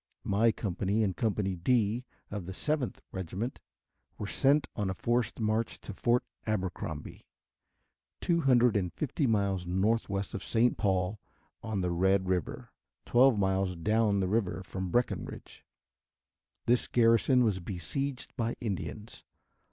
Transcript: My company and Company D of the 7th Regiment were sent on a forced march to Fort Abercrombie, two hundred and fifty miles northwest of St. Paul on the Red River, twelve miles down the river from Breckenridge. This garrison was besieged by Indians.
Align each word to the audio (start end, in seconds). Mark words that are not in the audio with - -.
My 0.23 0.51
company 0.51 1.03
and 1.03 1.15
Company 1.15 1.55
D 1.55 2.05
of 2.31 2.47
the 2.47 2.53
7th 2.53 2.95
Regiment 3.11 3.59
were 4.17 4.25
sent 4.25 4.67
on 4.75 4.89
a 4.89 4.95
forced 4.95 5.39
march 5.39 5.79
to 5.81 5.93
Fort 5.93 6.23
Abercrombie, 6.47 7.27
two 8.19 8.41
hundred 8.41 8.75
and 8.75 8.91
fifty 8.91 9.27
miles 9.27 9.67
northwest 9.67 10.33
of 10.33 10.43
St. 10.43 10.75
Paul 10.75 11.19
on 11.61 11.81
the 11.81 11.91
Red 11.91 12.27
River, 12.27 12.71
twelve 13.05 13.37
miles 13.37 13.75
down 13.75 14.21
the 14.21 14.27
river 14.27 14.63
from 14.65 14.89
Breckenridge. 14.89 15.63
This 16.65 16.87
garrison 16.87 17.43
was 17.43 17.59
besieged 17.59 18.35
by 18.35 18.55
Indians. 18.59 19.23